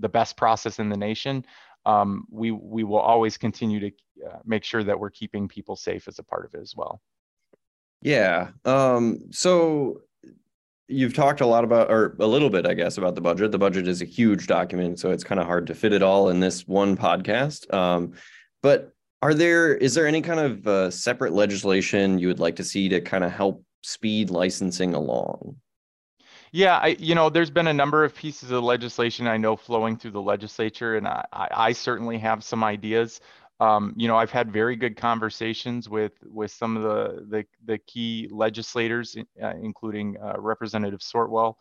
the 0.00 0.08
best 0.08 0.36
process 0.36 0.78
in 0.78 0.88
the 0.88 0.96
nation 0.96 1.44
um, 1.86 2.26
we 2.30 2.50
we 2.50 2.84
will 2.84 2.98
always 2.98 3.38
continue 3.38 3.80
to 3.80 3.90
uh, 4.26 4.38
make 4.44 4.64
sure 4.64 4.84
that 4.84 4.98
we're 4.98 5.10
keeping 5.10 5.48
people 5.48 5.76
safe 5.76 6.08
as 6.08 6.18
a 6.18 6.22
part 6.22 6.44
of 6.44 6.54
it 6.54 6.60
as 6.60 6.74
well 6.76 7.00
yeah 8.02 8.48
um, 8.64 9.18
so 9.30 10.02
you've 10.90 11.14
talked 11.14 11.40
a 11.40 11.46
lot 11.46 11.64
about, 11.64 11.90
or 11.90 12.16
a 12.18 12.26
little 12.26 12.50
bit, 12.50 12.66
I 12.66 12.74
guess, 12.74 12.98
about 12.98 13.14
the 13.14 13.20
budget. 13.20 13.52
The 13.52 13.58
budget 13.58 13.86
is 13.86 14.02
a 14.02 14.04
huge 14.04 14.46
document, 14.46 14.98
so 14.98 15.10
it's 15.10 15.24
kind 15.24 15.40
of 15.40 15.46
hard 15.46 15.66
to 15.68 15.74
fit 15.74 15.92
it 15.92 16.02
all 16.02 16.28
in 16.28 16.40
this 16.40 16.66
one 16.66 16.96
podcast. 16.96 17.72
Um, 17.72 18.12
but 18.62 18.92
are 19.22 19.32
there, 19.32 19.74
is 19.74 19.94
there 19.94 20.06
any 20.06 20.20
kind 20.20 20.40
of 20.40 20.66
uh, 20.66 20.90
separate 20.90 21.32
legislation 21.32 22.18
you 22.18 22.28
would 22.28 22.40
like 22.40 22.56
to 22.56 22.64
see 22.64 22.88
to 22.88 23.00
kind 23.00 23.22
of 23.22 23.30
help 23.30 23.64
speed 23.82 24.30
licensing 24.30 24.94
along? 24.94 25.56
Yeah, 26.52 26.78
I, 26.78 26.88
you 26.98 27.14
know, 27.14 27.30
there's 27.30 27.50
been 27.50 27.68
a 27.68 27.72
number 27.72 28.04
of 28.04 28.14
pieces 28.14 28.50
of 28.50 28.64
legislation 28.64 29.28
I 29.28 29.36
know 29.36 29.56
flowing 29.56 29.96
through 29.96 30.10
the 30.12 30.22
legislature, 30.22 30.96
and 30.96 31.06
I, 31.06 31.24
I 31.32 31.72
certainly 31.72 32.18
have 32.18 32.42
some 32.42 32.64
ideas. 32.64 33.20
Um, 33.60 33.94
you 33.96 34.08
know, 34.08 34.16
I've 34.16 34.32
had 34.32 34.50
very 34.52 34.74
good 34.74 34.96
conversations 34.96 35.88
with 35.88 36.12
with 36.24 36.50
some 36.50 36.76
of 36.76 36.82
the 36.82 37.26
the, 37.28 37.44
the 37.64 37.78
key 37.78 38.28
legislators, 38.32 39.16
uh, 39.40 39.52
including 39.62 40.16
uh, 40.20 40.34
Representative 40.38 41.00
Sortwell 41.00 41.54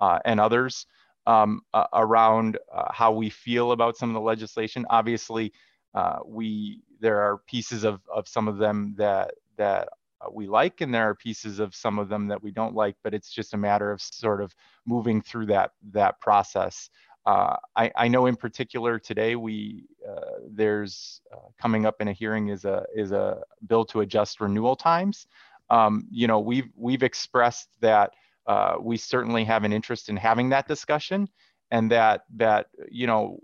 uh, 0.00 0.20
and 0.24 0.38
others, 0.38 0.86
um, 1.26 1.62
around 1.92 2.58
uh, 2.72 2.92
how 2.92 3.12
we 3.12 3.30
feel 3.30 3.72
about 3.72 3.96
some 3.96 4.10
of 4.10 4.14
the 4.14 4.20
legislation. 4.20 4.86
Obviously, 4.90 5.52
uh, 5.94 6.18
we 6.24 6.82
there 7.00 7.18
are 7.20 7.38
pieces 7.48 7.82
of 7.82 8.00
of 8.14 8.28
some 8.28 8.46
of 8.46 8.58
them 8.58 8.94
that 8.96 9.32
that 9.56 9.88
we 10.32 10.46
like, 10.46 10.80
and 10.80 10.94
there 10.94 11.08
are 11.08 11.14
pieces 11.14 11.58
of 11.58 11.74
some 11.74 11.98
of 11.98 12.08
them 12.08 12.28
that 12.28 12.42
we 12.42 12.50
don't 12.50 12.74
like. 12.74 12.96
But 13.02 13.14
it's 13.14 13.30
just 13.30 13.54
a 13.54 13.56
matter 13.56 13.90
of 13.90 14.00
sort 14.00 14.40
of 14.40 14.54
moving 14.86 15.22
through 15.22 15.46
that 15.46 15.72
that 15.92 16.20
process. 16.20 16.90
Uh, 17.24 17.56
I, 17.74 17.90
I, 17.96 18.06
know 18.06 18.26
in 18.26 18.36
particular 18.36 19.00
today 19.00 19.34
we 19.34 19.88
uh, 20.08 20.38
there's 20.48 21.20
uh, 21.32 21.48
coming 21.60 21.84
up 21.84 22.00
in 22.00 22.06
a 22.06 22.12
hearing 22.12 22.48
is 22.48 22.64
a 22.64 22.84
is 22.94 23.10
a 23.10 23.42
bill 23.66 23.84
to 23.86 24.00
adjust 24.00 24.40
renewal 24.40 24.76
times. 24.76 25.26
Um, 25.68 26.06
you 26.10 26.28
know 26.28 26.38
we've 26.38 26.70
we've 26.76 27.02
expressed 27.02 27.68
that 27.80 28.14
uh, 28.46 28.76
we 28.80 28.96
certainly 28.96 29.44
have 29.44 29.64
an 29.64 29.72
interest 29.72 30.08
in 30.08 30.16
having 30.16 30.50
that 30.50 30.68
discussion, 30.68 31.28
and 31.72 31.90
that 31.90 32.22
that 32.36 32.68
you 32.88 33.08
know 33.08 33.40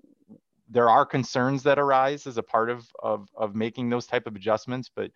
there 0.72 0.88
are 0.88 1.04
concerns 1.04 1.62
that 1.64 1.78
arise 1.78 2.26
as 2.26 2.38
a 2.38 2.42
part 2.42 2.70
of, 2.70 2.90
of, 3.02 3.28
of 3.36 3.54
making 3.54 3.90
those 3.90 4.06
type 4.06 4.26
of 4.26 4.34
adjustments, 4.34 4.90
but 4.94 5.10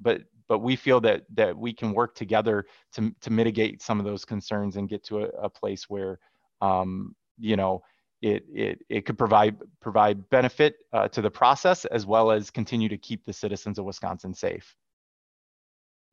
but 0.00 0.22
but 0.48 0.60
we 0.60 0.76
feel 0.76 1.00
that 1.00 1.22
that 1.34 1.56
we 1.56 1.72
can 1.72 1.92
work 1.92 2.14
together 2.14 2.64
to 2.92 3.14
to 3.20 3.30
mitigate 3.30 3.82
some 3.82 3.98
of 3.98 4.04
those 4.04 4.24
concerns 4.24 4.76
and 4.76 4.88
get 4.88 5.04
to 5.04 5.22
a, 5.22 5.26
a 5.42 5.50
place 5.50 5.88
where 5.88 6.18
um, 6.60 7.14
you 7.38 7.56
know 7.56 7.82
it 8.20 8.44
it 8.52 8.78
it 8.88 9.06
could 9.06 9.18
provide 9.18 9.56
provide 9.80 10.28
benefit 10.30 10.76
uh, 10.92 11.08
to 11.08 11.20
the 11.20 11.30
process 11.30 11.84
as 11.86 12.06
well 12.06 12.30
as 12.30 12.50
continue 12.50 12.88
to 12.88 12.98
keep 12.98 13.24
the 13.24 13.32
citizens 13.32 13.78
of 13.78 13.84
Wisconsin 13.84 14.32
safe. 14.32 14.74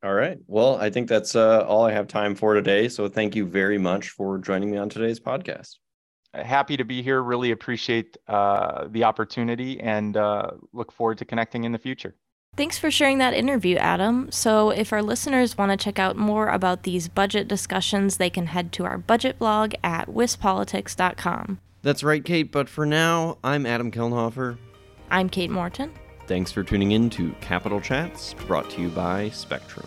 All 0.02 0.14
right. 0.14 0.38
Well, 0.46 0.76
I 0.76 0.88
think 0.88 1.08
that's 1.08 1.36
uh, 1.36 1.64
all 1.66 1.84
I 1.84 1.92
have 1.92 2.08
time 2.08 2.34
for 2.34 2.54
today. 2.54 2.88
So 2.88 3.08
thank 3.08 3.36
you 3.36 3.44
very 3.44 3.76
much 3.76 4.08
for 4.08 4.38
joining 4.38 4.70
me 4.70 4.78
on 4.78 4.88
today's 4.88 5.20
podcast. 5.20 5.76
Happy 6.32 6.76
to 6.76 6.84
be 6.84 7.02
here. 7.02 7.22
Really 7.22 7.50
appreciate 7.50 8.16
uh, 8.26 8.86
the 8.88 9.04
opportunity 9.04 9.78
and 9.80 10.16
uh, 10.16 10.52
look 10.72 10.90
forward 10.90 11.18
to 11.18 11.26
connecting 11.26 11.64
in 11.64 11.72
the 11.72 11.78
future. 11.78 12.14
Thanks 12.56 12.78
for 12.78 12.90
sharing 12.90 13.18
that 13.18 13.32
interview, 13.32 13.76
Adam. 13.76 14.30
So, 14.32 14.70
if 14.70 14.92
our 14.92 15.02
listeners 15.02 15.56
want 15.56 15.70
to 15.70 15.76
check 15.82 15.98
out 15.98 16.16
more 16.16 16.48
about 16.48 16.82
these 16.82 17.08
budget 17.08 17.46
discussions, 17.48 18.16
they 18.16 18.28
can 18.28 18.46
head 18.46 18.72
to 18.72 18.84
our 18.84 18.98
budget 18.98 19.38
blog 19.38 19.74
at 19.84 20.08
wispolitics.com. 20.08 21.60
That's 21.82 22.02
right, 22.02 22.24
Kate. 22.24 22.50
But 22.52 22.68
for 22.68 22.84
now, 22.84 23.38
I'm 23.44 23.66
Adam 23.66 23.90
Kelnhofer. 23.90 24.58
I'm 25.10 25.28
Kate 25.28 25.50
Morton. 25.50 25.92
Thanks 26.26 26.52
for 26.52 26.62
tuning 26.62 26.92
in 26.92 27.08
to 27.10 27.32
Capitol 27.40 27.80
Chats, 27.80 28.34
brought 28.46 28.68
to 28.70 28.82
you 28.82 28.88
by 28.88 29.30
Spectrum. 29.30 29.86